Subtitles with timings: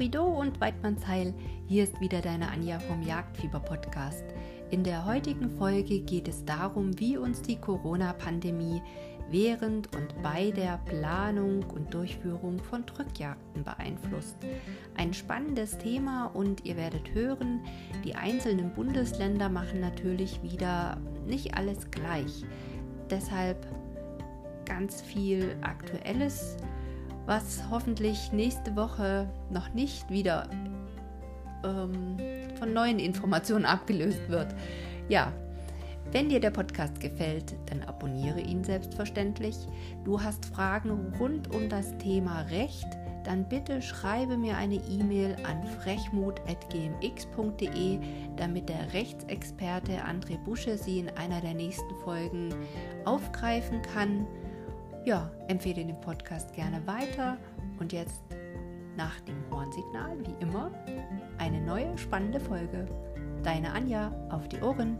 [0.00, 1.34] Horido und Weidmannsheil,
[1.66, 4.24] hier ist wieder deine Anja vom Jagdfieber-Podcast.
[4.70, 8.80] In der heutigen Folge geht es darum, wie uns die Corona-Pandemie
[9.28, 14.38] während und bei der Planung und Durchführung von Drückjagden beeinflusst.
[14.96, 17.60] Ein spannendes Thema und ihr werdet hören,
[18.02, 20.96] die einzelnen Bundesländer machen natürlich wieder
[21.26, 22.46] nicht alles gleich.
[23.10, 23.66] Deshalb
[24.64, 26.56] ganz viel Aktuelles
[27.26, 30.48] was hoffentlich nächste Woche noch nicht wieder
[31.64, 32.16] ähm,
[32.58, 34.54] von neuen Informationen abgelöst wird.
[35.08, 35.32] Ja,
[36.12, 39.56] wenn dir der Podcast gefällt, dann abonniere ihn selbstverständlich.
[40.04, 42.86] Du hast Fragen rund um das Thema Recht,
[43.24, 47.98] dann bitte schreibe mir eine E-Mail an frechmut.gmx.de,
[48.36, 52.54] damit der Rechtsexperte André Busche sie in einer der nächsten Folgen
[53.04, 54.26] aufgreifen kann
[55.04, 57.36] ja, empfehle den Podcast gerne weiter.
[57.78, 58.22] Und jetzt
[58.96, 60.70] nach dem Hornsignal, wie immer,
[61.38, 62.86] eine neue spannende Folge.
[63.42, 64.98] Deine Anja, auf die Ohren!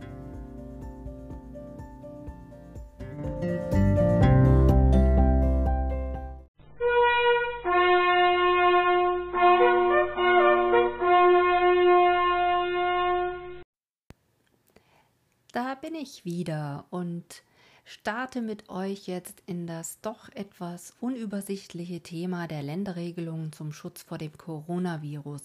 [15.53, 17.43] Da bin ich wieder und
[17.85, 24.17] starte mit euch jetzt in das doch etwas unübersichtliche Thema der Länderregelungen zum Schutz vor
[24.17, 25.41] dem Coronavirus.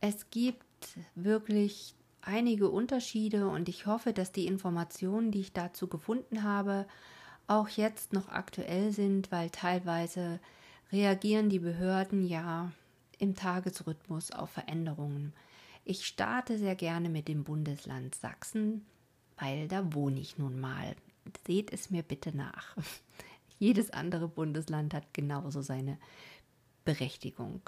[0.00, 0.64] Es gibt
[1.14, 6.86] wirklich einige Unterschiede und ich hoffe, dass die Informationen, die ich dazu gefunden habe,
[7.46, 10.40] auch jetzt noch aktuell sind, weil teilweise
[10.92, 12.72] reagieren die Behörden ja
[13.18, 15.32] im Tagesrhythmus auf Veränderungen.
[15.84, 18.86] Ich starte sehr gerne mit dem Bundesland Sachsen,
[19.38, 20.94] weil da wohne ich nun mal
[21.46, 22.76] seht es mir bitte nach.
[23.58, 25.98] Jedes andere Bundesland hat genauso seine
[26.84, 27.60] Berechtigung.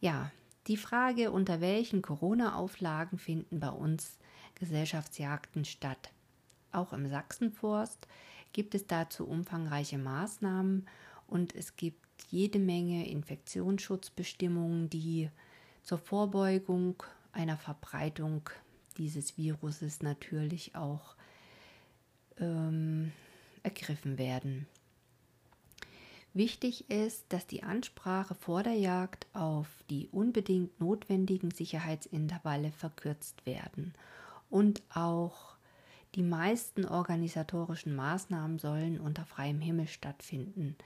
[0.00, 0.30] Ja,
[0.66, 4.18] die Frage, unter welchen Corona-Auflagen finden bei uns
[4.56, 6.10] Gesellschaftsjagden statt.
[6.72, 8.06] Auch im Sachsenforst
[8.52, 10.86] gibt es dazu umfangreiche Maßnahmen
[11.26, 15.30] und es gibt jede Menge Infektionsschutzbestimmungen, die
[15.82, 17.02] zur Vorbeugung
[17.32, 18.50] einer Verbreitung
[18.98, 21.14] dieses Viruses natürlich auch
[22.40, 23.12] ähm,
[23.62, 24.66] ergriffen werden.
[26.34, 33.94] Wichtig ist, dass die Ansprache vor der Jagd auf die unbedingt notwendigen Sicherheitsintervalle verkürzt werden
[34.50, 35.56] und auch
[36.14, 40.76] die meisten organisatorischen Maßnahmen sollen unter freiem Himmel stattfinden.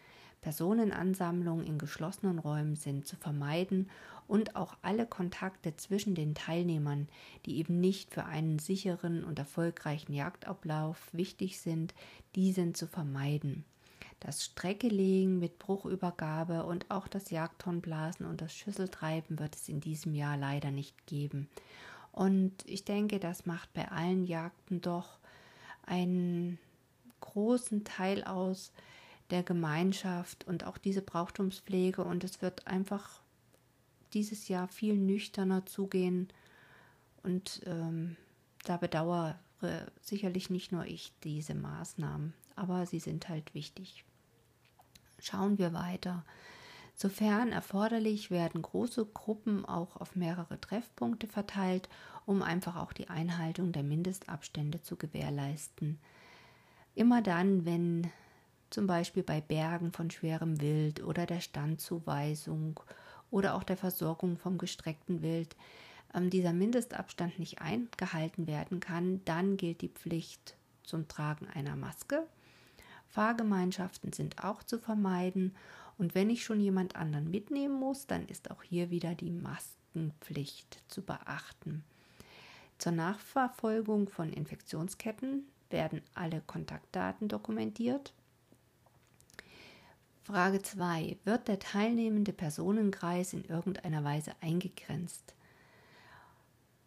[0.43, 3.89] Personenansammlungen in geschlossenen Räumen sind zu vermeiden
[4.29, 7.09] und auch alle Kontakte zwischen den Teilnehmern,
[7.47, 11.95] die eben nicht für einen sicheren und erfolgreichen Jagdablauf wichtig sind,
[12.35, 13.65] die sind zu vermeiden.
[14.21, 20.15] Das Streckelegen mit Bruchübergabe und auch das Jagdhornblasen und das Schüsseltreiben wird es in diesem
[20.15, 21.49] Jahr leider nicht geben.
[22.13, 25.19] Und ich denke, das macht bei allen Jagden doch
[25.85, 26.59] einen
[27.21, 28.73] großen Teil aus
[29.33, 33.21] der Gemeinschaft und auch diese Brauchtumspflege und es wird einfach
[34.13, 36.29] dieses Jahr viel nüchterner zugehen
[37.23, 38.17] und ähm,
[38.65, 39.39] da bedauere
[40.01, 44.05] sicherlich nicht nur ich diese Maßnahmen, aber sie sind halt wichtig.
[45.19, 46.25] Schauen wir weiter.
[46.95, 51.89] Sofern erforderlich werden große Gruppen auch auf mehrere Treffpunkte verteilt,
[52.27, 55.99] um einfach auch die Einhaltung der Mindestabstände zu gewährleisten.
[56.95, 58.11] Immer dann, wenn
[58.73, 62.81] zum Beispiel bei Bergen von schwerem Wild oder der Standzuweisung
[63.31, 65.57] oder auch der Versorgung vom gestreckten Wild
[66.15, 72.27] ähm, dieser Mindestabstand nicht eingehalten werden kann, dann gilt die Pflicht zum Tragen einer Maske.
[73.09, 75.55] Fahrgemeinschaften sind auch zu vermeiden
[75.99, 80.83] und wenn ich schon jemand anderen mitnehmen muss, dann ist auch hier wieder die Maskenpflicht
[80.89, 81.85] zu beachten.
[82.79, 88.13] Zur Nachverfolgung von Infektionsketten werden alle Kontaktdaten dokumentiert
[90.25, 91.17] Frage 2.
[91.25, 95.35] Wird der teilnehmende Personenkreis in irgendeiner Weise eingegrenzt?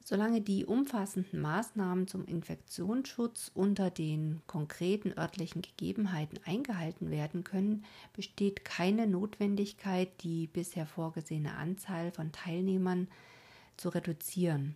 [0.05, 7.83] Solange die umfassenden Maßnahmen zum Infektionsschutz unter den konkreten örtlichen Gegebenheiten eingehalten werden können,
[8.13, 13.09] besteht keine Notwendigkeit, die bisher vorgesehene Anzahl von Teilnehmern
[13.75, 14.75] zu reduzieren.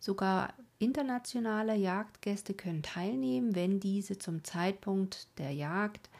[0.00, 6.10] Sogar internationale Jagdgäste können teilnehmen, wenn diese zum Zeitpunkt der Jagd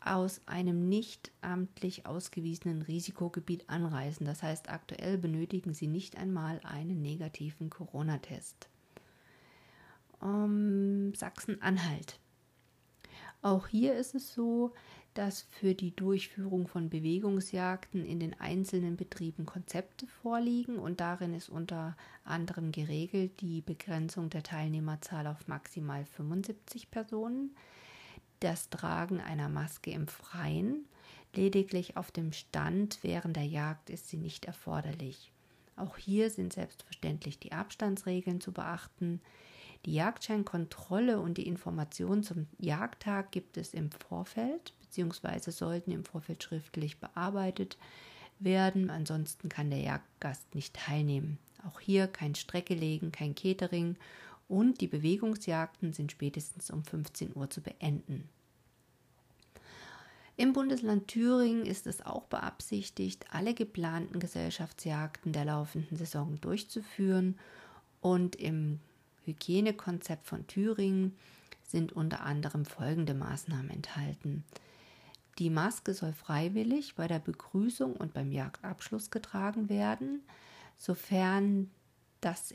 [0.00, 4.26] aus einem nicht amtlich ausgewiesenen Risikogebiet anreisen.
[4.26, 8.68] Das heißt, aktuell benötigen sie nicht einmal einen negativen Corona-Test.
[10.20, 12.18] Um, Sachsen-Anhalt.
[13.40, 14.74] Auch hier ist es so,
[15.14, 21.48] dass für die Durchführung von Bewegungsjagden in den einzelnen Betrieben Konzepte vorliegen und darin ist
[21.48, 27.54] unter anderem geregelt die Begrenzung der Teilnehmerzahl auf maximal 75 Personen,
[28.40, 30.86] das Tragen einer Maske im Freien,
[31.34, 35.32] lediglich auf dem Stand während der Jagd ist sie nicht erforderlich.
[35.76, 39.20] Auch hier sind selbstverständlich die Abstandsregeln zu beachten.
[39.86, 45.52] Die Jagdscheinkontrolle und die Information zum Jagdtag gibt es im Vorfeld bzw.
[45.52, 47.78] sollten im Vorfeld schriftlich bearbeitet
[48.40, 48.90] werden.
[48.90, 51.38] Ansonsten kann der Jagdgast nicht teilnehmen.
[51.66, 53.96] Auch hier kein Strecke legen, kein Catering
[54.48, 58.28] und die Bewegungsjagden sind spätestens um 15 Uhr zu beenden.
[60.36, 67.36] Im Bundesland Thüringen ist es auch beabsichtigt, alle geplanten Gesellschaftsjagden der laufenden Saison durchzuführen
[68.00, 68.78] und im
[69.24, 71.16] Hygienekonzept von Thüringen
[71.66, 74.44] sind unter anderem folgende Maßnahmen enthalten.
[75.38, 80.22] Die Maske soll freiwillig bei der Begrüßung und beim Jagdabschluss getragen werden.
[80.76, 81.70] Sofern
[82.20, 82.54] das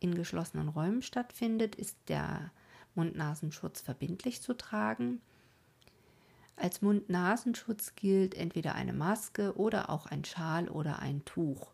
[0.00, 2.50] in geschlossenen Räumen stattfindet, ist der
[2.94, 5.20] Mund-Nasenschutz verbindlich zu tragen.
[6.56, 11.72] Als Mund-Nasenschutz gilt entweder eine Maske oder auch ein Schal oder ein Tuch.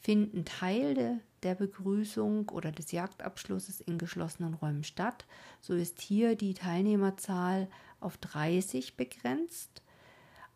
[0.00, 5.26] Finden Teile der Begrüßung oder des Jagdabschlusses in geschlossenen Räumen statt,
[5.60, 7.68] so ist hier die Teilnehmerzahl
[8.00, 9.82] auf 30 begrenzt.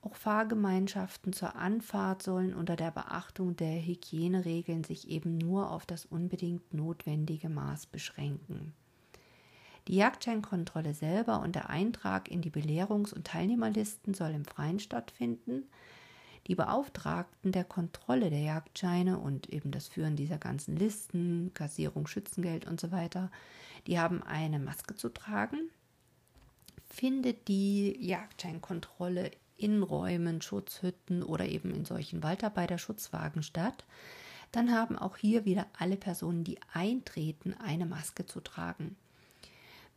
[0.05, 6.05] Auch Fahrgemeinschaften zur Anfahrt sollen unter der Beachtung der Hygieneregeln sich eben nur auf das
[6.05, 8.75] unbedingt notwendige Maß beschränken.
[9.89, 15.65] Die Jagdscheinkontrolle selber und der Eintrag in die Belehrungs- und Teilnehmerlisten soll im Freien stattfinden.
[16.49, 22.67] Die Beauftragten der Kontrolle der Jagdscheine und eben das Führen dieser ganzen Listen, Kassierung, Schützengeld
[22.67, 23.31] und so weiter,
[23.87, 25.71] die haben eine Maske zu tragen,
[26.91, 33.85] findet die Jagdscheinkontrolle in Räumen, Schutzhütten oder eben in solchen Waldarbeiterschutzwagen statt,
[34.53, 38.97] dann haben auch hier wieder alle Personen, die eintreten, eine Maske zu tragen.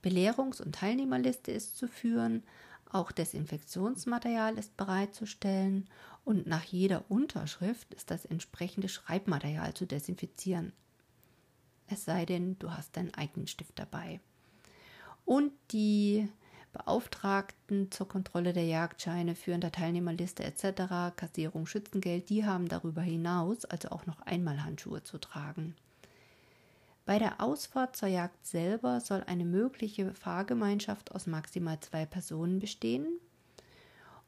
[0.03, 2.43] Belehrungs- und Teilnehmerliste ist zu führen,
[2.91, 5.87] auch Desinfektionsmaterial ist bereitzustellen
[6.23, 10.73] und nach jeder Unterschrift ist das entsprechende Schreibmaterial zu desinfizieren.
[11.87, 14.19] Es sei denn, du hast deinen eigenen Stift dabei.
[15.25, 16.29] Und die
[16.73, 23.65] Beauftragten zur Kontrolle der Jagdscheine, Führen der Teilnehmerliste etc., Kassierung, Schützengeld, die haben darüber hinaus
[23.65, 25.75] also auch noch einmal Handschuhe zu tragen.
[27.05, 33.07] Bei der Ausfahrt zur Jagd selber soll eine mögliche Fahrgemeinschaft aus maximal zwei Personen bestehen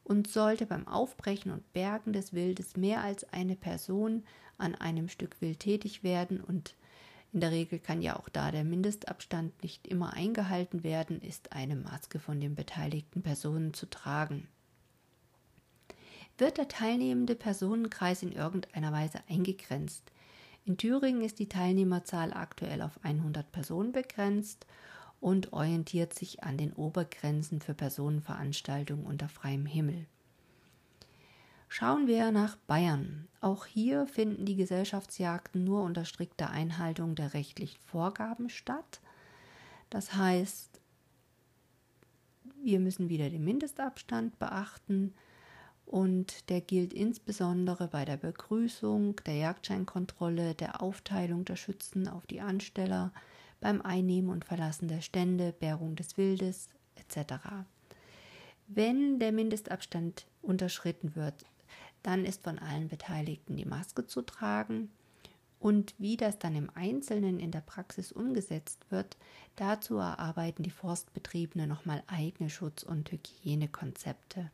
[0.02, 4.24] und sollte beim Aufbrechen und Bergen des Wildes mehr als eine Person
[4.56, 6.74] an einem Stück Wild tätig werden und
[7.32, 11.76] in der Regel kann ja auch da der Mindestabstand nicht immer eingehalten werden, ist eine
[11.76, 14.48] Maske von den beteiligten Personen zu tragen.
[16.38, 20.10] Wird der teilnehmende Personenkreis in irgendeiner Weise eingegrenzt?
[20.64, 24.66] In Thüringen ist die Teilnehmerzahl aktuell auf 100 Personen begrenzt
[25.20, 30.06] und orientiert sich an den Obergrenzen für Personenveranstaltungen unter freiem Himmel.
[31.72, 33.28] Schauen wir nach Bayern.
[33.40, 39.00] Auch hier finden die Gesellschaftsjagden nur unter strikter Einhaltung der rechtlichen Vorgaben statt.
[39.88, 40.80] Das heißt,
[42.60, 45.14] wir müssen wieder den Mindestabstand beachten
[45.86, 52.40] und der gilt insbesondere bei der Begrüßung, der Jagdscheinkontrolle, der Aufteilung der Schützen auf die
[52.40, 53.12] Ansteller,
[53.60, 57.34] beim Einnehmen und Verlassen der Stände, Bärung des Wildes etc.
[58.66, 61.44] Wenn der Mindestabstand unterschritten wird,
[62.02, 64.90] dann ist von allen Beteiligten die Maske zu tragen.
[65.58, 69.18] Und wie das dann im Einzelnen in der Praxis umgesetzt wird,
[69.56, 74.50] dazu erarbeiten die Forstbetriebene nochmal eigene Schutz- und Hygienekonzepte.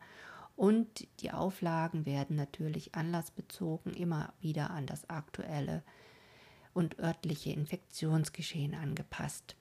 [0.57, 5.85] Und die Auflagen werden natürlich anlassbezogen immer wieder an das aktuelle
[6.75, 9.55] und örtliche Infektionsgeschehen angepasst.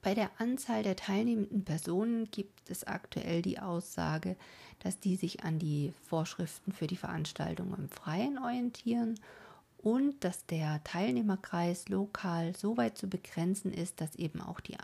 [0.00, 4.36] Bei der Anzahl der teilnehmenden Personen gibt es aktuell die Aussage,
[4.78, 9.18] dass die sich an die Vorschriften für die Veranstaltung im Freien orientieren
[9.78, 14.76] und dass der Teilnehmerkreis lokal so weit zu begrenzen ist, dass eben auch die,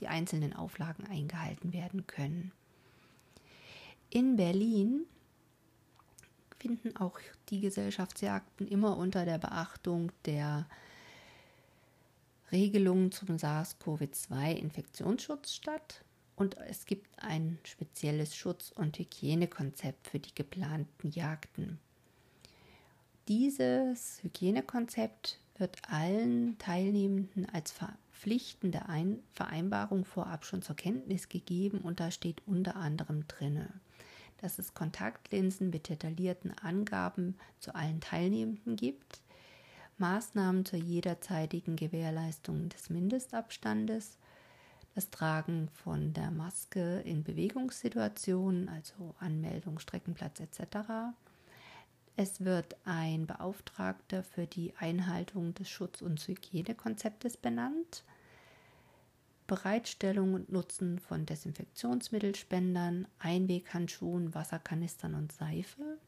[0.00, 2.52] die einzelnen Auflagen eingehalten werden können.
[4.10, 5.06] In Berlin
[6.58, 7.18] finden auch
[7.50, 10.66] die Gesellschaftsjagden immer unter der Beachtung der
[12.50, 16.02] Regelungen zum SARS-CoV-2-Infektionsschutz statt
[16.36, 21.78] und es gibt ein spezielles Schutz- und Hygienekonzept für die geplanten Jagden.
[23.28, 32.00] Dieses Hygienekonzept wird allen Teilnehmenden als verpflichtende Ein Vereinbarung vorab schon zur Kenntnis gegeben und
[32.00, 33.68] da steht unter anderem drinne,
[34.38, 39.20] dass es Kontaktlinsen mit detaillierten Angaben zu allen Teilnehmenden gibt,
[39.98, 44.18] Maßnahmen zur jederzeitigen Gewährleistung des Mindestabstandes,
[44.94, 51.14] das Tragen von der Maske in Bewegungssituationen, also Anmeldung, Streckenplatz etc.
[52.16, 58.02] Es wird ein Beauftragter für die Einhaltung des Schutz- und Hygienekonzeptes benannt.
[59.46, 65.98] Bereitstellung und Nutzen von Desinfektionsmittelspendern, Einweghandschuhen, Wasserkanistern und Seife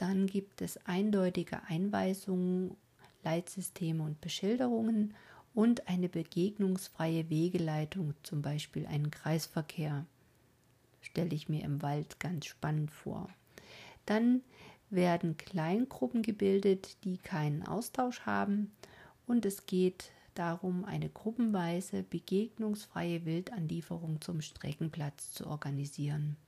[0.00, 2.74] dann gibt es eindeutige Einweisungen,
[3.22, 5.14] Leitsysteme und Beschilderungen
[5.52, 10.06] und eine begegnungsfreie Wegeleitung, zum Beispiel einen Kreisverkehr.
[11.02, 13.28] Stelle ich mir im Wald ganz spannend vor.
[14.06, 14.40] Dann
[14.88, 18.72] werden Kleingruppen gebildet, die keinen Austausch haben
[19.26, 26.38] und es geht darum, eine gruppenweise begegnungsfreie Wildanlieferung zum Streckenplatz zu organisieren.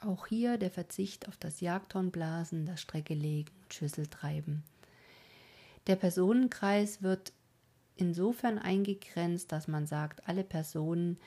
[0.00, 4.62] Auch hier der Verzicht auf das Jagdhornblasen, das Strecke legen und Schüsseltreiben.
[5.88, 7.32] Der Personenkreis wird
[7.96, 11.18] insofern eingegrenzt, dass man sagt, alle Personen,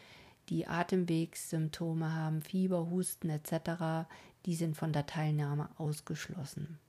[0.49, 4.07] die Atemwegssymptome haben, Fieber, Husten etc.,
[4.45, 6.79] die sind von der Teilnahme ausgeschlossen.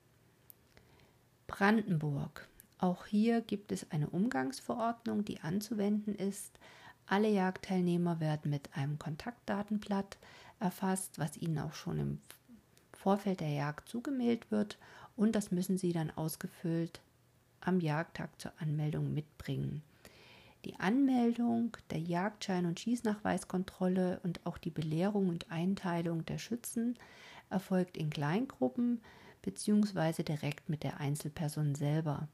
[1.46, 2.48] Brandenburg.
[2.78, 6.58] Auch hier gibt es eine Umgangsverordnung, die anzuwenden ist.
[7.06, 10.16] Alle Jagdteilnehmer werden mit einem Kontaktdatenblatt
[10.62, 12.18] erfasst, was ihnen auch schon im
[12.92, 14.78] Vorfeld der Jagd zugemeldet wird
[15.16, 17.00] und das müssen sie dann ausgefüllt
[17.60, 19.82] am Jagdtag zur Anmeldung mitbringen.
[20.64, 26.96] Die Anmeldung der Jagdschein- und Schießnachweiskontrolle und auch die Belehrung und Einteilung der Schützen
[27.50, 29.00] erfolgt in Kleingruppen
[29.42, 30.22] bzw.
[30.22, 32.28] direkt mit der Einzelperson selber.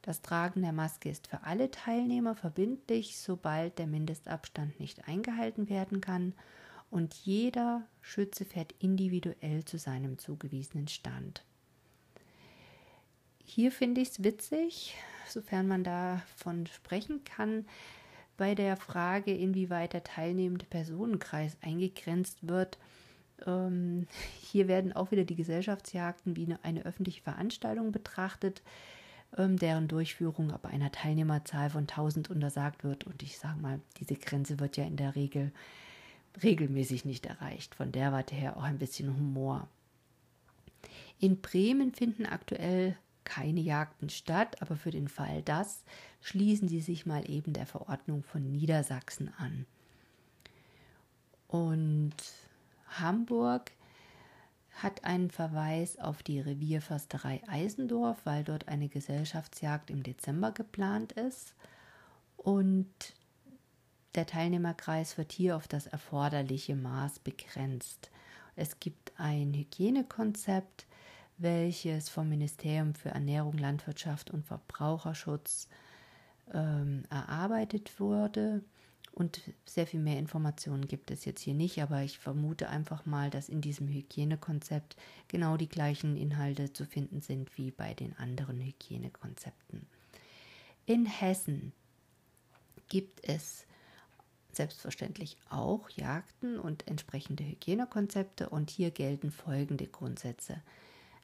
[0.00, 6.00] Das Tragen der Maske ist für alle Teilnehmer verbindlich, sobald der Mindestabstand nicht eingehalten werden
[6.00, 6.32] kann
[6.90, 11.44] und jeder Schütze fährt individuell zu seinem zugewiesenen Stand.
[13.44, 14.94] Hier finde ich es witzig,
[15.26, 17.66] sofern man davon sprechen kann,
[18.36, 22.78] bei der Frage, inwieweit der teilnehmende Personenkreis eingegrenzt wird.
[23.46, 24.06] Ähm,
[24.40, 28.62] hier werden auch wieder die Gesellschaftsjagden wie eine, eine öffentliche Veranstaltung betrachtet,
[29.36, 33.04] ähm, deren Durchführung ab einer Teilnehmerzahl von 1000 untersagt wird.
[33.04, 35.52] Und ich sage mal, diese Grenze wird ja in der Regel
[36.42, 37.74] regelmäßig nicht erreicht.
[37.74, 39.68] Von der Warte her auch ein bisschen Humor.
[41.18, 45.84] In Bremen finden aktuell keine Jagden statt, aber für den Fall das
[46.20, 49.66] schließen sie sich mal eben der Verordnung von Niedersachsen an.
[51.46, 52.14] Und
[52.86, 53.72] Hamburg
[54.82, 61.54] hat einen Verweis auf die Revierförsterei Eisendorf, weil dort eine Gesellschaftsjagd im Dezember geplant ist.
[62.36, 62.86] Und
[64.14, 68.10] der Teilnehmerkreis wird hier auf das erforderliche Maß begrenzt.
[68.56, 70.86] Es gibt ein Hygienekonzept,
[71.36, 75.68] welches vom Ministerium für Ernährung, Landwirtschaft und Verbraucherschutz
[76.52, 78.62] ähm, erarbeitet wurde.
[79.12, 83.30] Und sehr viel mehr Informationen gibt es jetzt hier nicht, aber ich vermute einfach mal,
[83.30, 84.96] dass in diesem Hygienekonzept
[85.28, 89.86] genau die gleichen Inhalte zu finden sind wie bei den anderen Hygienekonzepten.
[90.86, 91.72] In Hessen
[92.88, 93.66] gibt es
[94.58, 100.60] selbstverständlich auch Jagden und entsprechende Hygienekonzepte und hier gelten folgende Grundsätze.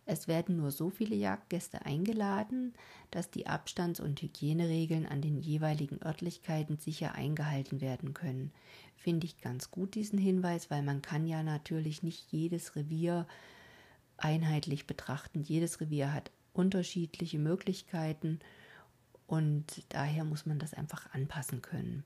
[0.07, 2.75] Es werden nur so viele Jagdgäste eingeladen,
[3.11, 8.53] dass die Abstands- und Hygieneregeln an den jeweiligen Örtlichkeiten sicher eingehalten werden können.
[8.97, 13.27] Finde ich ganz gut diesen Hinweis, weil man kann ja natürlich nicht jedes Revier
[14.17, 15.43] einheitlich betrachten.
[15.43, 18.41] Jedes Revier hat unterschiedliche Möglichkeiten
[19.27, 22.05] und daher muss man das einfach anpassen können.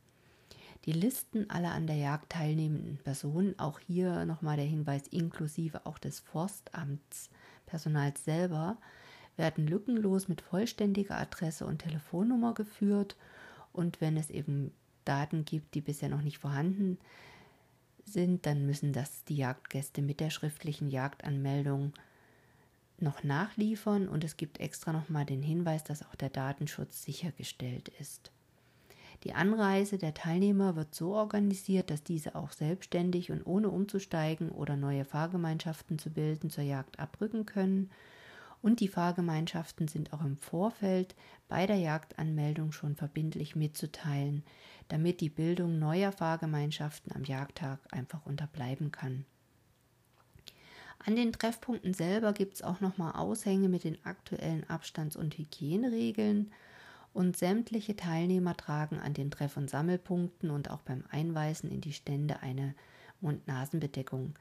[0.85, 5.99] Die Listen aller an der Jagd teilnehmenden Personen, auch hier nochmal der Hinweis inklusive auch
[5.99, 8.77] des Forstamtspersonals selber,
[9.37, 13.17] werden lückenlos mit vollständiger Adresse und Telefonnummer geführt.
[13.73, 14.73] Und wenn es eben
[15.05, 16.99] Daten gibt, die bisher noch nicht vorhanden
[18.05, 21.93] sind, dann müssen das die Jagdgäste mit der schriftlichen Jagdanmeldung
[22.99, 24.09] noch nachliefern.
[24.09, 28.33] Und es gibt extra nochmal den Hinweis, dass auch der Datenschutz sichergestellt ist.
[29.25, 34.77] Die Anreise der Teilnehmer wird so organisiert, dass diese auch selbstständig und ohne umzusteigen oder
[34.77, 37.91] neue Fahrgemeinschaften zu bilden zur Jagd abrücken können.
[38.63, 41.17] Und die Fahrgemeinschaften sind auch im Vorfeld
[41.49, 44.45] bei der Jagdanmeldung schon verbindlich mitzuteilen,
[44.89, 49.25] damit die Bildung neuer Fahrgemeinschaften am Jagdtag einfach unterbleiben kann.
[51.05, 56.53] An den Treffpunkten selber gibt es auch nochmal Aushänge mit den aktuellen Abstands- und Hygieneregeln
[57.19, 61.93] und sämtliche Teilnehmer tragen an den Treff- und Sammelpunkten und auch beim Einweisen in die
[61.93, 62.77] Stände eine
[63.21, 64.37] Mund-Nasen-Bedeckung.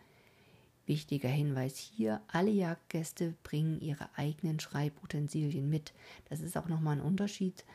[0.85, 5.91] Wichtiger Hinweis hier, alle Jagdgäste bringen ihre eigenen Schreibutensilien mit.
[6.29, 7.65] Das ist auch nochmal ein Unterschied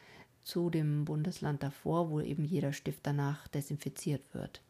[0.44, 4.62] zu dem Bundesland davor, wo eben jeder Stift danach desinfiziert wird.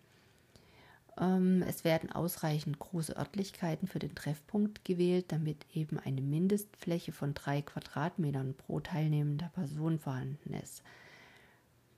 [1.23, 7.33] Ähm, es werden ausreichend große Örtlichkeiten für den Treffpunkt gewählt, damit eben eine Mindestfläche von
[7.33, 10.83] drei Quadratmetern pro teilnehmender Person vorhanden ist.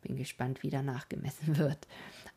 [0.03, 1.89] Bin gespannt, wie danach gemessen wird.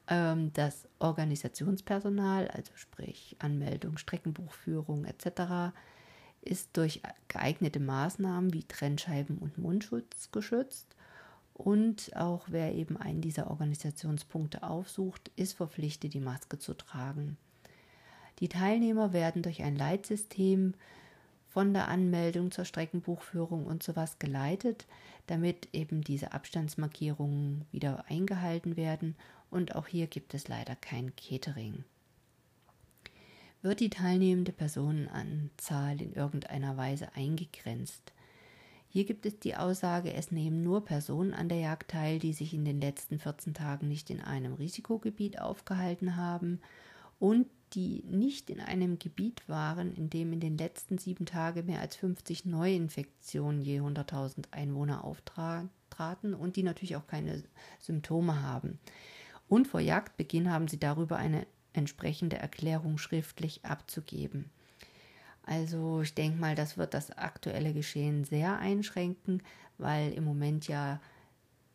[0.07, 5.73] Ähm, das Organisationspersonal, also sprich Anmeldung, Streckenbuchführung etc.,
[6.41, 10.95] ist durch geeignete Maßnahmen wie Trennscheiben und Mundschutz geschützt.
[11.57, 17.35] Und auch wer eben einen dieser Organisationspunkte aufsucht, ist verpflichtet, die Maske zu tragen.
[18.39, 20.75] Die Teilnehmer werden durch ein Leitsystem
[21.47, 24.85] von der Anmeldung zur Streckenbuchführung und sowas geleitet,
[25.25, 29.15] damit eben diese Abstandsmarkierungen wieder eingehalten werden.
[29.49, 31.83] Und auch hier gibt es leider kein Catering.
[33.63, 38.13] Wird die teilnehmende Personenanzahl in irgendeiner Weise eingegrenzt,
[38.89, 42.53] hier gibt es die Aussage, es nehmen nur Personen an der Jagd teil, die sich
[42.53, 46.61] in den letzten 14 Tagen nicht in einem Risikogebiet aufgehalten haben
[47.19, 51.81] und die nicht in einem Gebiet waren, in dem in den letzten sieben Tagen mehr
[51.81, 57.43] als 50 Neuinfektionen je 100.000 Einwohner auftraten und die natürlich auch keine
[57.79, 58.79] Symptome haben.
[59.49, 64.49] Und vor Jagdbeginn haben sie darüber eine entsprechende Erklärung schriftlich abzugeben.
[65.47, 69.41] Also ich denke mal, das wird das aktuelle Geschehen sehr einschränken,
[69.77, 70.99] weil im Moment ja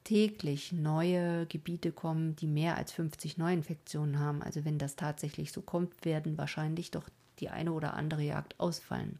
[0.05, 4.43] täglich neue Gebiete kommen, die mehr als 50 Neuinfektionen haben.
[4.43, 9.19] Also wenn das tatsächlich so kommt, werden wahrscheinlich doch die eine oder andere Jagd ausfallen.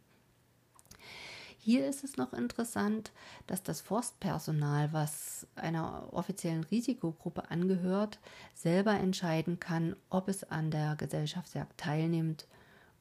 [1.57, 3.11] Hier ist es noch interessant,
[3.47, 8.19] dass das Forstpersonal, was einer offiziellen Risikogruppe angehört,
[8.53, 12.45] selber entscheiden kann, ob es an der Gesellschaftsjagd teilnimmt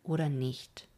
[0.02, 0.88] oder nicht.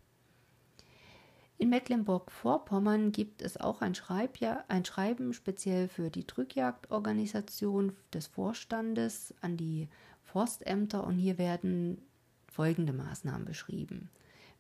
[1.57, 9.33] In Mecklenburg-Vorpommern gibt es auch ein, Schreibja ein Schreiben speziell für die Drückjagdorganisation des Vorstandes
[9.41, 9.89] an die
[10.25, 12.03] Forstämter und hier werden
[12.49, 14.11] folgende Maßnahmen beschrieben.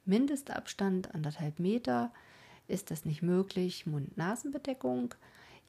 [0.04, 2.12] Mindestabstand anderthalb Meter,
[2.68, 5.14] ist das nicht möglich, Mund-Nasen-Bedeckung.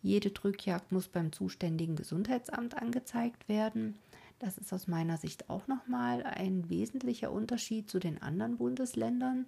[0.01, 3.97] Jede Drückjagd muss beim zuständigen Gesundheitsamt angezeigt werden.
[4.39, 9.45] Das ist aus meiner Sicht auch nochmal ein wesentlicher Unterschied zu den anderen Bundesländern.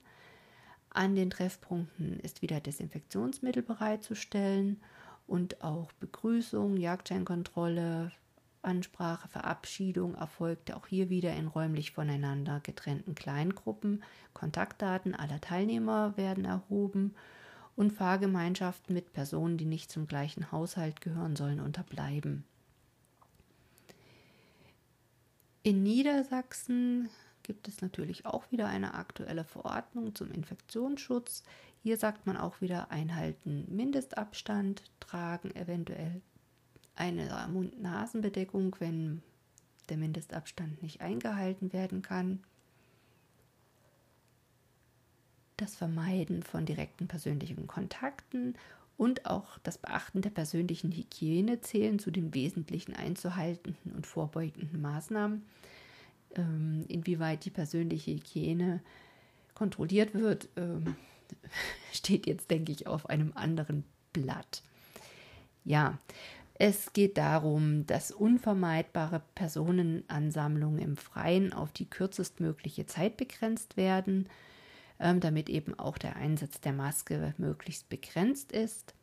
[0.97, 4.81] An den Treffpunkten ist wieder Desinfektionsmittel bereitzustellen
[5.27, 8.11] und auch Begrüßung, Jagdscheinkontrolle,
[8.63, 14.03] Ansprache, Verabschiedung erfolgte auch hier wieder in räumlich voneinander getrennten Kleingruppen.
[14.33, 17.13] Kontaktdaten aller Teilnehmer werden erhoben
[17.75, 22.43] und Fahrgemeinschaften mit Personen, die nicht zum gleichen Haushalt gehören sollen, unterbleiben.
[25.61, 27.11] In Niedersachsen
[27.47, 31.43] gibt es natürlich auch wieder eine aktuelle Verordnung zum Infektionsschutz.
[31.81, 36.21] Hier sagt man auch wieder einhalten Mindestabstand, tragen eventuell
[36.95, 39.23] eine Mund-Nasen-Bedeckung, wenn
[39.89, 42.43] der Mindestabstand nicht eingehalten werden kann.
[45.55, 48.55] Das Vermeiden von direkten persönlichen Kontakten
[48.97, 55.45] und auch das Beachten der persönlichen Hygiene zählen zu den wesentlichen einzuhaltenden und vorbeugenden Maßnahmen
[56.87, 58.81] inwieweit die persönliche Hygiene
[59.53, 60.95] kontrolliert wird, ähm,
[61.91, 64.61] steht jetzt, denke ich, auf einem anderen Blatt.
[65.63, 65.97] Ja,
[66.59, 74.27] es geht darum, dass unvermeidbare Personenansammlungen im Freien auf die kürzestmögliche Zeit begrenzt werden,
[74.99, 78.95] ähm, damit eben auch der Einsatz der Maske möglichst begrenzt ist.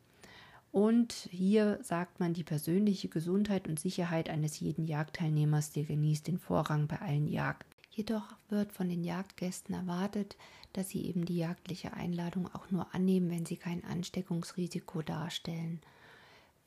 [0.75, 6.37] Und hier sagt man, die persönliche Gesundheit und Sicherheit eines jeden Jagdteilnehmers, der genießt den
[6.37, 7.71] Vorrang bei allen Jagden.
[7.91, 10.35] Jedoch wird von den Jagdgästen erwartet,
[10.73, 15.79] dass sie eben die jagdliche Einladung auch nur annehmen, wenn sie kein Ansteckungsrisiko darstellen.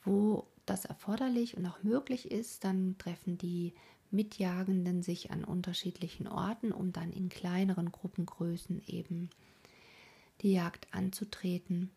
[0.07, 3.75] Wo das erforderlich und auch möglich ist, dann treffen die
[4.11, 9.29] Mitjagenden sich an unterschiedlichen Orten, um dann in kleineren Gruppengrößen eben
[10.41, 11.91] die Jagd anzutreten.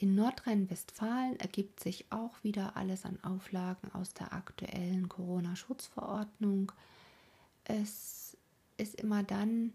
[0.00, 6.70] In Nordrhein-Westfalen ergibt sich auch wieder alles an Auflagen aus der aktuellen Corona-Schutzverordnung.
[7.64, 8.36] Es
[8.76, 9.72] ist immer dann,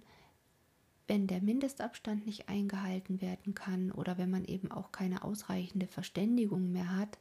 [1.07, 6.71] wenn der Mindestabstand nicht eingehalten werden kann oder wenn man eben auch keine ausreichende Verständigung
[6.71, 7.17] mehr hat,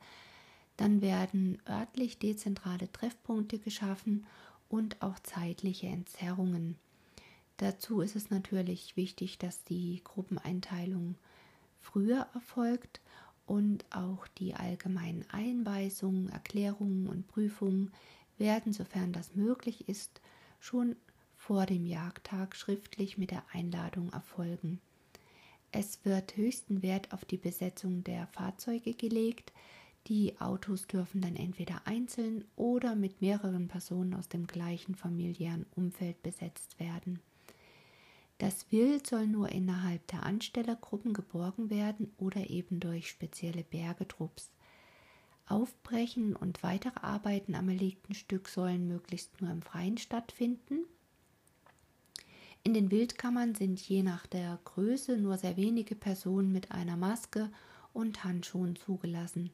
[0.77, 4.27] dann werden örtlich dezentrale Treffpunkte geschaffen
[4.69, 6.77] und auch zeitliche Entzerrungen.
[7.57, 11.17] Dazu ist es natürlich wichtig, dass die Gruppeneinteilung
[11.83, 13.01] früher erfolgt
[13.47, 17.90] und auch die allgemeinen Einweisungen, Erklärungen und Prüfungen
[18.38, 20.21] werden, sofern das möglich ist,
[20.61, 20.97] schon
[21.37, 24.81] vor dem Jagdtag schriftlich mit der Einladung erfolgen.
[25.73, 29.53] Es wird höchsten Wert auf die Besetzung der Fahrzeuge gelegt.
[30.07, 36.23] Die Autos dürfen dann entweder einzeln oder mit mehreren Personen aus dem gleichen familiären Umfeld
[36.23, 37.21] besetzt werden.
[38.43, 44.51] Das Wild soll nur innerhalb der Anstellergruppen geborgen werden oder eben durch spezielle Bergetrupps.
[45.47, 50.81] Aufbrechen und weitere Arbeiten am erlegten Stück sollen möglichst nur im Freien stattfinden.
[52.65, 57.49] In den Wildkammern sind je nach der Größe nur sehr wenige Personen mit einer Maske
[57.93, 59.53] und Handschuhen zugelassen.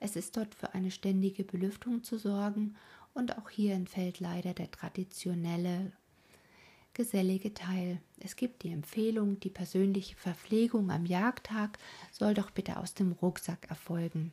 [0.00, 2.74] Es ist dort für eine ständige Belüftung zu sorgen
[3.12, 5.92] und auch hier entfällt leider der traditionelle
[6.94, 8.00] gesellige Teil.
[8.20, 11.78] Es gibt die Empfehlung, die persönliche Verpflegung am Jagdtag
[12.12, 14.32] soll doch bitte aus dem Rucksack erfolgen.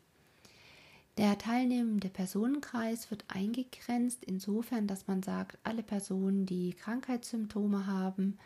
[1.17, 8.37] Der teilnehmende Personenkreis wird eingegrenzt insofern, dass man sagt, alle Personen, die Krankheitssymptome haben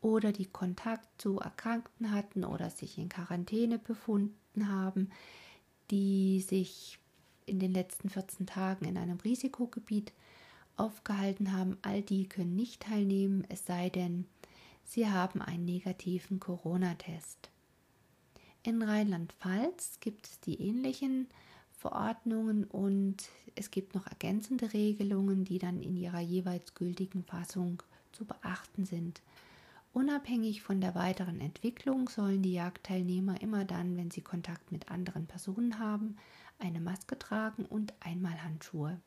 [0.00, 5.10] oder die Kontakt zu Erkrankten hatten oder sich in Quarantäne befunden haben,
[5.90, 6.98] die sich
[7.44, 10.12] in den letzten 14 Tagen in einem Risikogebiet
[10.76, 14.26] aufgehalten haben, all die können nicht teilnehmen, es sei denn,
[14.84, 17.50] sie haben einen negativen Corona-Test.
[18.62, 21.26] In Rheinland-Pfalz gibt es die ähnlichen
[21.72, 23.16] Verordnungen und
[23.56, 27.82] es gibt noch ergänzende Regelungen, die dann in ihrer jeweils gültigen Fassung
[28.12, 29.20] zu beachten sind.
[29.92, 35.26] Unabhängig von der weiteren Entwicklung sollen die Jagdteilnehmer immer dann, wenn sie Kontakt mit anderen
[35.26, 36.16] Personen haben,
[36.58, 39.00] eine Maske tragen und einmal Handschuhe.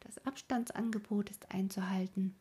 [0.00, 2.34] Das Abstandsangebot ist einzuhalten.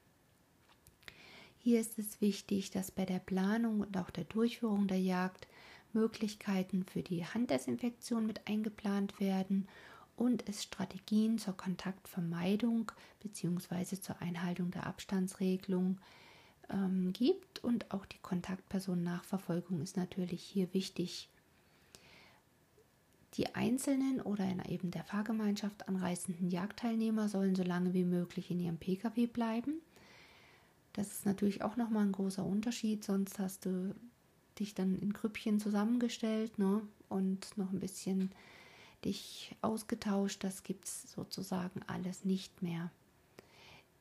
[1.58, 5.48] Hier ist es wichtig, dass bei der Planung und auch der Durchführung der Jagd
[5.94, 9.68] Möglichkeiten für die Handdesinfektion mit eingeplant werden
[10.16, 12.92] und es Strategien zur Kontaktvermeidung
[13.22, 14.00] bzw.
[14.00, 16.00] zur Einhaltung der Abstandsregelung
[16.70, 21.30] ähm, gibt und auch die Kontaktpersonennachverfolgung ist natürlich hier wichtig.
[23.40, 28.60] Die einzelnen oder in eben der Fahrgemeinschaft anreisenden Jagdteilnehmer sollen so lange wie möglich in
[28.60, 29.76] ihrem Pkw bleiben.
[30.92, 33.96] Das ist natürlich auch nochmal ein großer Unterschied, sonst hast du
[34.60, 38.34] dich dann in Grüppchen zusammengestellt ne, und noch ein bisschen
[39.06, 40.44] dich ausgetauscht.
[40.44, 42.92] Das gibt es sozusagen alles nicht mehr.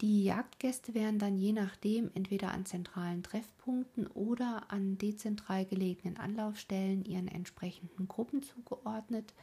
[0.01, 7.05] Die Jagdgäste werden dann je nachdem entweder an zentralen Treffpunkten oder an dezentral gelegenen Anlaufstellen
[7.05, 9.35] ihren entsprechenden Gruppen zugeordnet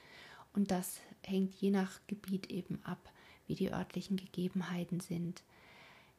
[0.54, 3.12] und das hängt je nach Gebiet eben ab,
[3.48, 5.44] wie die örtlichen Gegebenheiten sind.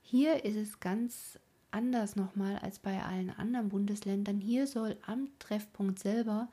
[0.03, 1.39] Hier ist es ganz
[1.71, 4.39] anders nochmal als bei allen anderen Bundesländern.
[4.39, 6.49] Hier soll am Treffpunkt selber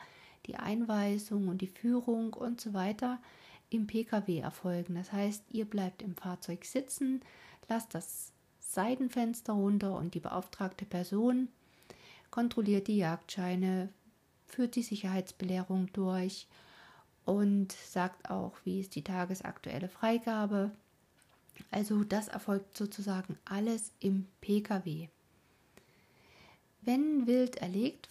[0.46, 3.22] die Einweisung und die Führung und so weiter
[3.70, 4.96] im Pkw erfolgen.
[4.96, 7.22] Das heißt, ihr bleibt im Fahrzeug sitzen,
[7.70, 11.50] lasst das Seitenfenster runter und die beauftragte Person
[12.32, 13.90] kontrolliert die Jagdscheine,
[14.48, 16.48] führt die Sicherheitsbelehrung durch
[17.26, 20.72] und sagt auch, wie ist die tagesaktuelle Freigabe.
[21.72, 25.10] Also das erfolgt sozusagen alles im Pkw.
[26.82, 28.10] Wenn Wild erlegt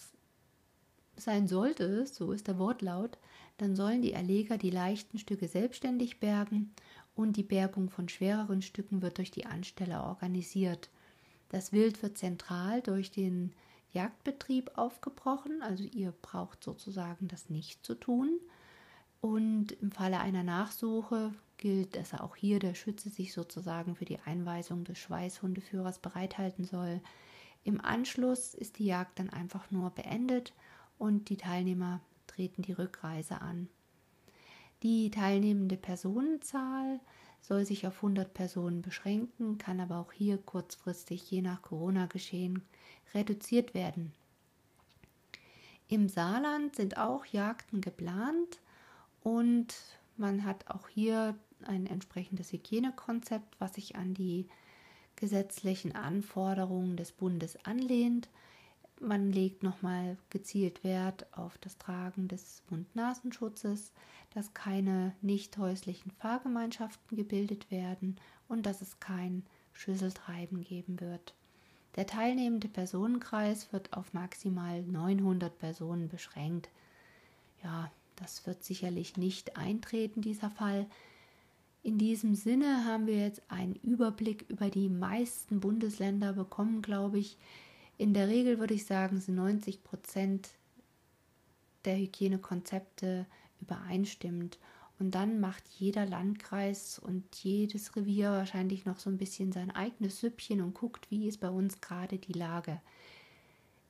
[1.16, 3.18] sein sollte, so ist der Wortlaut,
[3.58, 6.72] dann sollen die Erleger die leichten Stücke selbstständig bergen
[7.14, 10.90] und die Bergung von schwereren Stücken wird durch die Ansteller organisiert.
[11.50, 13.52] Das Wild wird zentral durch den
[13.92, 18.40] Jagdbetrieb aufgebrochen, also ihr braucht sozusagen das nicht zu tun.
[19.20, 24.18] Und im Falle einer Nachsuche gilt, dass auch hier der Schütze sich sozusagen für die
[24.20, 27.00] Einweisung des Schweißhundeführers bereithalten soll.
[27.62, 30.52] Im Anschluss ist die Jagd dann einfach nur beendet
[30.98, 33.68] und die Teilnehmer treten die Rückreise an.
[34.82, 37.00] Die teilnehmende Personenzahl
[37.40, 42.62] soll sich auf 100 Personen beschränken, kann aber auch hier kurzfristig je nach Corona-Geschehen
[43.14, 44.12] reduziert werden.
[45.88, 48.60] Im Saarland sind auch Jagden geplant
[49.22, 49.74] und
[50.16, 54.46] man hat auch hier ein entsprechendes Hygienekonzept, was sich an die
[55.16, 58.28] gesetzlichen Anforderungen des Bundes anlehnt.
[59.04, 63.90] Man legt nochmal gezielt Wert auf das Tragen des Mund-Nasenschutzes,
[64.32, 71.34] dass keine nicht häuslichen Fahrgemeinschaften gebildet werden und dass es kein Schüsseltreiben geben wird.
[71.96, 76.70] Der teilnehmende Personenkreis wird auf maximal 900 Personen beschränkt.
[77.64, 80.86] Ja, das wird sicherlich nicht eintreten, dieser Fall.
[81.82, 87.36] In diesem Sinne haben wir jetzt einen Überblick über die meisten Bundesländer bekommen, glaube ich.
[87.98, 90.50] In der Regel würde ich sagen, sind 90 Prozent
[91.84, 93.26] der Hygienekonzepte
[93.60, 94.58] übereinstimmt.
[94.98, 100.20] Und dann macht jeder Landkreis und jedes Revier wahrscheinlich noch so ein bisschen sein eigenes
[100.20, 102.80] Süppchen und guckt, wie ist bei uns gerade die Lage.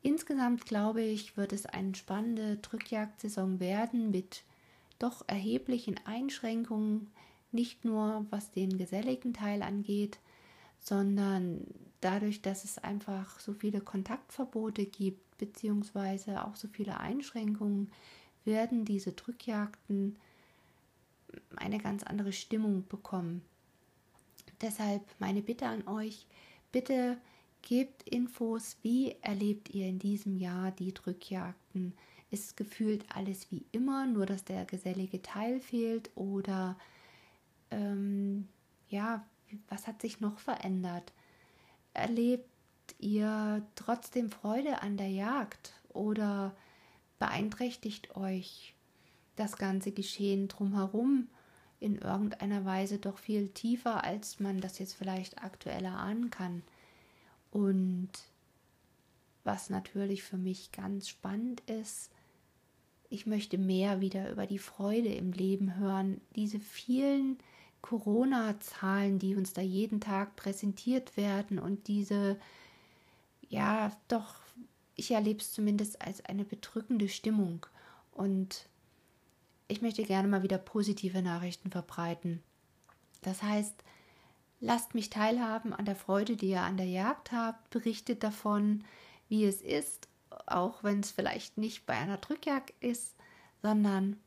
[0.03, 4.43] Insgesamt glaube ich, wird es eine spannende Drückjagdsaison werden mit
[4.99, 7.11] doch erheblichen Einschränkungen,
[7.51, 10.19] nicht nur was den geselligen Teil angeht,
[10.83, 11.65] sondern
[12.01, 17.91] dadurch, dass es einfach so viele Kontaktverbote gibt, beziehungsweise auch so viele Einschränkungen,
[18.45, 20.17] werden diese Drückjagden
[21.57, 23.43] eine ganz andere Stimmung bekommen.
[24.61, 26.27] Deshalb meine Bitte an euch,
[26.73, 27.17] bitte
[27.63, 31.95] gebt Infos, wie erlebt ihr in diesem Jahr die Drückjagden?
[32.33, 36.77] Ist gefühlt alles wie immer, nur dass der gesellige Teil fehlt oder
[37.71, 38.49] ähm,
[38.89, 39.25] ja,
[39.69, 41.13] was hat sich noch verändert?
[41.95, 42.49] Erlebt
[42.99, 46.55] ihr trotzdem Freude an der Jagd oder
[47.19, 48.75] beeinträchtigt euch
[49.37, 51.29] das ganze Geschehen drumherum
[51.81, 56.63] in irgendeiner Weise doch viel tiefer, als man das jetzt vielleicht aktuell erahnen kann?
[57.51, 58.11] Und
[59.45, 62.11] was natürlich für mich ganz spannend ist,
[63.11, 66.21] ich möchte mehr wieder über die Freude im Leben hören.
[66.35, 67.37] Diese vielen
[67.83, 72.39] Corona-Zahlen, die uns da jeden Tag präsentiert werden und diese,
[73.49, 74.37] ja, doch,
[74.95, 77.67] ich erlebe es zumindest als eine bedrückende Stimmung.
[78.13, 78.69] Und
[79.69, 82.43] ich möchte gerne mal wieder positive Nachrichten verbreiten.
[83.23, 83.75] Das heißt,
[84.61, 88.85] lasst mich teilhaben an der Freude, die ihr an der Jagd habt, berichtet davon,
[89.29, 90.09] wie es ist,
[90.47, 93.15] auch wenn es vielleicht nicht bei einer Drückjagd ist,
[93.63, 94.19] sondern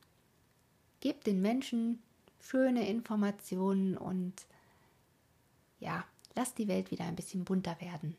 [1.00, 2.02] gebt den Menschen
[2.48, 4.46] schöne Informationen und
[5.80, 6.04] ja,
[6.34, 8.16] lasst die Welt wieder ein bisschen bunter werden.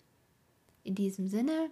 [0.84, 1.72] In diesem Sinne,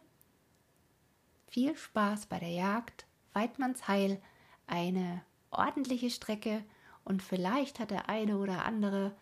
[1.48, 4.22] viel Spaß bei der Jagd, Weidmannsheil,
[4.68, 6.64] eine ordentliche Strecke
[7.04, 9.16] und vielleicht hat der eine oder andere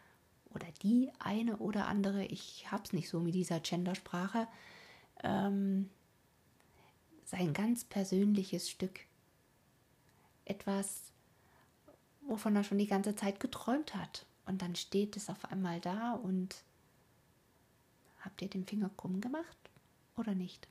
[0.54, 4.48] oder die eine oder andere, ich hab's nicht so mit dieser Gendersprache,
[5.24, 5.90] ähm,
[7.26, 9.00] sein ganz persönliches Stück.
[10.46, 11.13] Etwas,
[12.28, 14.26] wovon er schon die ganze Zeit geträumt hat.
[14.46, 16.64] Und dann steht es auf einmal da und
[18.22, 19.58] habt ihr den Finger krumm gemacht
[20.18, 20.68] oder nicht?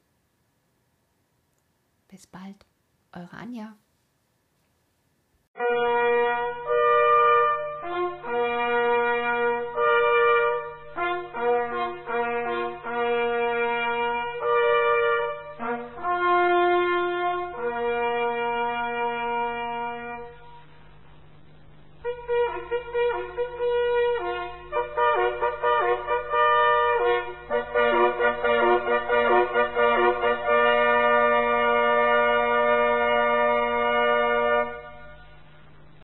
[2.09, 2.67] Bis bald,
[3.12, 3.77] eure Anja.